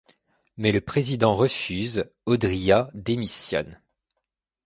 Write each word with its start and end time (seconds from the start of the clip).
Mais 0.57 0.71
le 0.71 0.81
président 0.81 1.35
refuse, 1.35 2.09
Odría 2.25 2.89
démissionne. 2.95 3.79